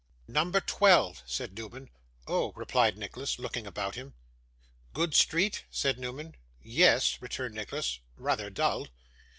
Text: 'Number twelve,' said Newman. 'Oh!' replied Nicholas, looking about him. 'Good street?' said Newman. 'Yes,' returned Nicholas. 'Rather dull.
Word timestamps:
'Number 0.27 0.59
twelve,' 0.59 1.21
said 1.27 1.53
Newman. 1.55 1.91
'Oh!' 2.25 2.53
replied 2.55 2.97
Nicholas, 2.97 3.37
looking 3.37 3.67
about 3.67 3.93
him. 3.93 4.15
'Good 4.95 5.13
street?' 5.13 5.63
said 5.69 5.99
Newman. 5.99 6.33
'Yes,' 6.59 7.21
returned 7.21 7.53
Nicholas. 7.53 7.99
'Rather 8.17 8.49
dull. 8.49 8.87